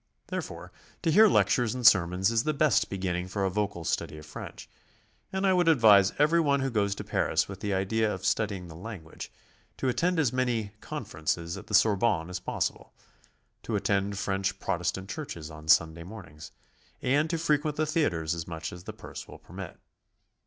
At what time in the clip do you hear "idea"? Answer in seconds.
7.75-8.11